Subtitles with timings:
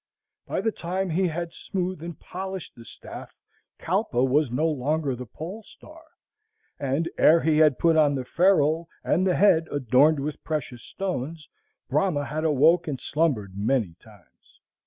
[0.47, 3.35] By the time he had smoothed and polished the staff
[3.77, 6.01] Kalpa was no longer the pole star;
[6.79, 11.47] and ere he had put on the ferrule and the head adorned with precious stones,
[11.87, 14.59] Brahma had awoke and slumbered many times.